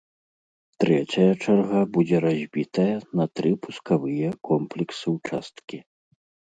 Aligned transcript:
Трэцяя 0.83 1.27
чарга 1.43 1.81
будзе 1.99 2.17
разбітая 2.27 2.95
на 3.21 3.25
тры 3.37 3.55
пускавыя 3.69 4.29
комплексы-ўчасткі. 4.53 5.77